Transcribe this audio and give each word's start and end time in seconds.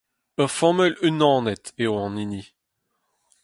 Ur 0.41 0.49
familh 0.59 0.97
unanet 1.07 1.65
eo 1.83 1.93
hon 2.01 2.15
hini. 2.21 2.43